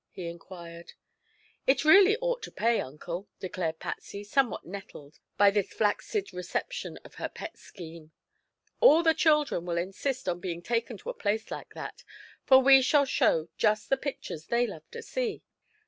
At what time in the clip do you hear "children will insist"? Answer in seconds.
9.13-10.27